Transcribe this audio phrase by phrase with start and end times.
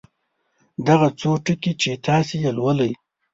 [0.87, 2.91] دغه څو ټکي چې تاسې یې لولئ.